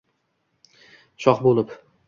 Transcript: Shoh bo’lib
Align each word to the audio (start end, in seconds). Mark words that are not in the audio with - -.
Shoh 1.27 1.45
bo’lib 1.47 1.79